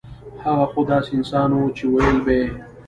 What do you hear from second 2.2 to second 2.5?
به يې